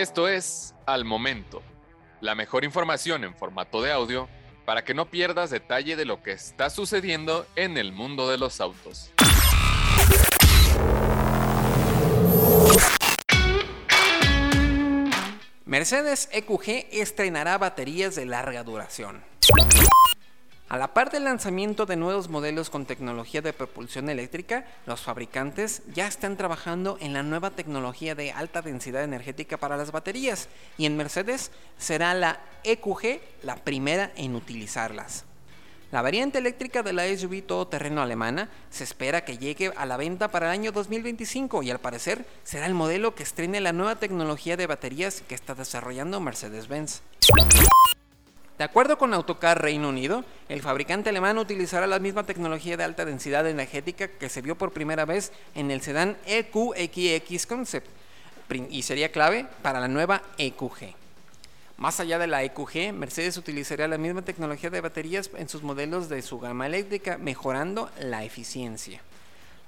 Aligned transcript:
Esto 0.00 0.28
es 0.28 0.74
Al 0.86 1.04
Momento, 1.04 1.62
la 2.22 2.34
mejor 2.34 2.64
información 2.64 3.22
en 3.22 3.34
formato 3.34 3.82
de 3.82 3.92
audio 3.92 4.30
para 4.64 4.82
que 4.82 4.94
no 4.94 5.10
pierdas 5.10 5.50
detalle 5.50 5.94
de 5.94 6.06
lo 6.06 6.22
que 6.22 6.32
está 6.32 6.70
sucediendo 6.70 7.46
en 7.54 7.76
el 7.76 7.92
mundo 7.92 8.26
de 8.30 8.38
los 8.38 8.62
autos. 8.62 9.12
Mercedes 15.66 16.30
EQG 16.32 16.86
estrenará 16.92 17.58
baterías 17.58 18.14
de 18.14 18.24
larga 18.24 18.64
duración. 18.64 19.22
A 20.70 20.78
la 20.78 20.94
par 20.94 21.10
del 21.10 21.24
lanzamiento 21.24 21.84
de 21.84 21.96
nuevos 21.96 22.28
modelos 22.28 22.70
con 22.70 22.86
tecnología 22.86 23.42
de 23.42 23.52
propulsión 23.52 24.08
eléctrica, 24.08 24.64
los 24.86 25.00
fabricantes 25.00 25.82
ya 25.92 26.06
están 26.06 26.36
trabajando 26.36 26.96
en 27.00 27.12
la 27.12 27.24
nueva 27.24 27.50
tecnología 27.50 28.14
de 28.14 28.30
alta 28.30 28.62
densidad 28.62 29.02
energética 29.02 29.56
para 29.56 29.76
las 29.76 29.90
baterías 29.90 30.48
y 30.78 30.86
en 30.86 30.96
Mercedes 30.96 31.50
será 31.76 32.14
la 32.14 32.38
EQG 32.62 33.20
la 33.42 33.56
primera 33.56 34.12
en 34.14 34.36
utilizarlas. 34.36 35.24
La 35.90 36.02
variante 36.02 36.38
eléctrica 36.38 36.84
de 36.84 36.92
la 36.92 37.04
SUV 37.16 37.42
todoterreno 37.42 38.00
alemana 38.00 38.48
se 38.70 38.84
espera 38.84 39.24
que 39.24 39.38
llegue 39.38 39.72
a 39.76 39.86
la 39.86 39.96
venta 39.96 40.28
para 40.28 40.46
el 40.46 40.52
año 40.52 40.70
2025 40.70 41.64
y 41.64 41.72
al 41.72 41.80
parecer 41.80 42.24
será 42.44 42.66
el 42.66 42.74
modelo 42.74 43.16
que 43.16 43.24
estrene 43.24 43.58
la 43.58 43.72
nueva 43.72 43.96
tecnología 43.96 44.56
de 44.56 44.68
baterías 44.68 45.24
que 45.26 45.34
está 45.34 45.56
desarrollando 45.56 46.20
Mercedes-Benz. 46.20 47.02
De 48.60 48.64
acuerdo 48.64 48.98
con 48.98 49.14
Autocar 49.14 49.62
Reino 49.62 49.88
Unido, 49.88 50.22
el 50.50 50.60
fabricante 50.60 51.08
alemán 51.08 51.38
utilizará 51.38 51.86
la 51.86 51.98
misma 51.98 52.26
tecnología 52.26 52.76
de 52.76 52.84
alta 52.84 53.06
densidad 53.06 53.48
energética 53.48 54.08
que 54.08 54.28
se 54.28 54.42
vio 54.42 54.54
por 54.54 54.72
primera 54.74 55.06
vez 55.06 55.32
en 55.54 55.70
el 55.70 55.80
sedán 55.80 56.18
EQXX 56.26 57.46
Concept 57.46 57.88
y 58.68 58.82
sería 58.82 59.12
clave 59.12 59.46
para 59.62 59.80
la 59.80 59.88
nueva 59.88 60.20
EQG. 60.36 60.94
Más 61.78 62.00
allá 62.00 62.18
de 62.18 62.26
la 62.26 62.44
EQG, 62.44 62.92
Mercedes 62.92 63.38
utilizaría 63.38 63.88
la 63.88 63.96
misma 63.96 64.20
tecnología 64.20 64.68
de 64.68 64.82
baterías 64.82 65.30
en 65.38 65.48
sus 65.48 65.62
modelos 65.62 66.10
de 66.10 66.20
su 66.20 66.38
gama 66.38 66.66
eléctrica, 66.66 67.16
mejorando 67.16 67.88
la 67.98 68.24
eficiencia. 68.24 69.00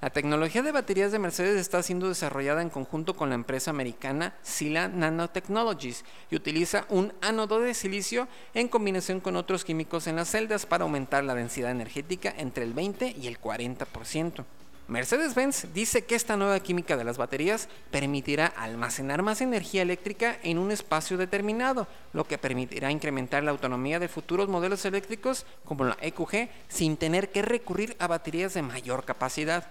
La 0.03 0.09
tecnología 0.09 0.61
de 0.61 0.73
baterías 0.73 1.13
de 1.13 1.17
Mercedes 1.17 1.57
está 1.61 1.81
siendo 1.81 2.09
desarrollada 2.09 2.61
en 2.61 2.69
conjunto 2.69 3.15
con 3.15 3.29
la 3.29 3.35
empresa 3.35 3.71
americana 3.71 4.35
Sila 4.41 4.89
Nanotechnologies 4.89 6.03
y 6.29 6.35
utiliza 6.35 6.85
un 6.89 7.13
ánodo 7.21 7.61
de 7.61 7.73
silicio 7.73 8.27
en 8.53 8.67
combinación 8.67 9.21
con 9.21 9.37
otros 9.37 9.63
químicos 9.63 10.07
en 10.07 10.17
las 10.17 10.29
celdas 10.29 10.65
para 10.65 10.83
aumentar 10.83 11.23
la 11.23 11.35
densidad 11.35 11.71
energética 11.71 12.33
entre 12.37 12.65
el 12.65 12.73
20 12.73 13.15
y 13.17 13.27
el 13.27 13.39
40%. 13.39 14.43
Mercedes-Benz 14.89 15.67
dice 15.73 16.03
que 16.03 16.15
esta 16.15 16.35
nueva 16.35 16.59
química 16.59 16.97
de 16.97 17.05
las 17.05 17.17
baterías 17.17 17.69
permitirá 17.89 18.47
almacenar 18.47 19.21
más 19.21 19.39
energía 19.39 19.83
eléctrica 19.83 20.37
en 20.43 20.57
un 20.57 20.71
espacio 20.71 21.15
determinado, 21.15 21.87
lo 22.11 22.25
que 22.25 22.37
permitirá 22.37 22.91
incrementar 22.91 23.45
la 23.45 23.51
autonomía 23.51 23.99
de 23.99 24.09
futuros 24.09 24.49
modelos 24.49 24.83
eléctricos 24.83 25.45
como 25.63 25.85
la 25.85 25.97
EQG 26.01 26.49
sin 26.67 26.97
tener 26.97 27.31
que 27.31 27.41
recurrir 27.41 27.95
a 27.99 28.07
baterías 28.07 28.53
de 28.53 28.63
mayor 28.63 29.05
capacidad. 29.05 29.65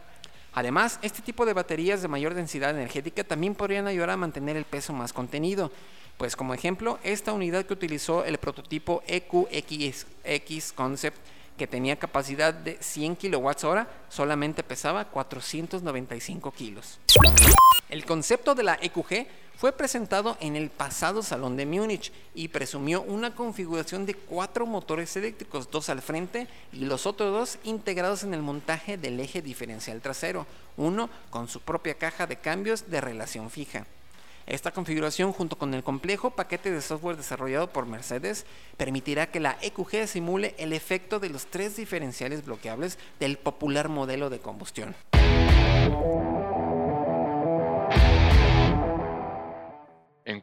Además, 0.54 0.98
este 1.02 1.22
tipo 1.22 1.46
de 1.46 1.54
baterías 1.54 2.02
de 2.02 2.08
mayor 2.08 2.34
densidad 2.34 2.70
energética 2.70 3.24
también 3.24 3.54
podrían 3.54 3.86
ayudar 3.86 4.10
a 4.10 4.16
mantener 4.16 4.56
el 4.56 4.64
peso 4.64 4.92
más 4.92 5.12
contenido. 5.12 5.70
Pues 6.18 6.36
como 6.36 6.52
ejemplo, 6.52 6.98
esta 7.02 7.32
unidad 7.32 7.64
que 7.64 7.72
utilizó 7.72 8.24
el 8.24 8.38
prototipo 8.38 9.02
EQXX 9.06 10.72
Concept, 10.72 11.16
que 11.56 11.66
tenía 11.66 11.96
capacidad 11.96 12.52
de 12.52 12.76
100 12.80 13.16
kWh, 13.16 13.86
solamente 14.08 14.62
pesaba 14.62 15.06
495 15.06 16.52
kilos. 16.52 16.98
El 17.88 18.04
concepto 18.04 18.54
de 18.54 18.62
la 18.62 18.78
EQG 18.80 19.26
fue 19.56 19.72
presentado 19.72 20.36
en 20.40 20.56
el 20.56 20.70
pasado 20.70 21.22
Salón 21.22 21.56
de 21.56 21.66
Múnich 21.66 22.12
y 22.34 22.48
presumió 22.48 23.02
una 23.02 23.34
configuración 23.34 24.06
de 24.06 24.14
cuatro 24.14 24.66
motores 24.66 25.16
eléctricos, 25.16 25.70
dos 25.70 25.88
al 25.88 26.02
frente 26.02 26.48
y 26.72 26.84
los 26.84 27.06
otros 27.06 27.32
dos 27.32 27.58
integrados 27.64 28.24
en 28.24 28.34
el 28.34 28.42
montaje 28.42 28.98
del 28.98 29.20
eje 29.20 29.42
diferencial 29.42 30.00
trasero, 30.00 30.46
uno 30.76 31.08
con 31.30 31.48
su 31.48 31.60
propia 31.60 31.94
caja 31.94 32.26
de 32.26 32.36
cambios 32.36 32.90
de 32.90 33.00
relación 33.00 33.50
fija. 33.50 33.86
Esta 34.46 34.72
configuración 34.72 35.32
junto 35.32 35.56
con 35.56 35.72
el 35.74 35.84
complejo 35.84 36.30
paquete 36.30 36.70
de 36.70 36.82
software 36.82 37.16
desarrollado 37.16 37.68
por 37.70 37.86
Mercedes 37.86 38.44
permitirá 38.76 39.30
que 39.30 39.40
la 39.40 39.56
EQG 39.62 40.08
simule 40.08 40.54
el 40.58 40.72
efecto 40.72 41.20
de 41.20 41.28
los 41.28 41.46
tres 41.46 41.76
diferenciales 41.76 42.44
bloqueables 42.44 42.98
del 43.20 43.38
popular 43.38 43.88
modelo 43.88 44.30
de 44.30 44.40
combustión. 44.40 44.94